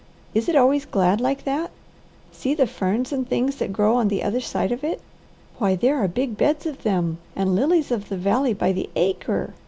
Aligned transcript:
Is 0.33 0.49
it 0.49 0.55
always 0.55 0.85
glad 0.85 1.21
like 1.21 1.43
that? 1.43 1.69
See 2.31 2.55
the 2.55 2.65
ferns 2.65 3.13
and 3.13 3.29
things 3.29 3.57
that 3.57 3.71
grow 3.71 3.97
on 3.97 4.07
the 4.07 4.23
other 4.23 4.39
side 4.39 4.71
of 4.71 4.83
it! 4.83 4.99
Why 5.59 5.75
there 5.75 5.97
are 5.97 6.07
big 6.07 6.37
beds 6.37 6.65
of 6.65 6.81
them. 6.81 7.19
And 7.35 7.53
lilies 7.53 7.91
of 7.91 8.09
the 8.09 8.17
valley 8.17 8.55
by 8.55 8.71
the 8.71 8.89
acre! 8.95 9.53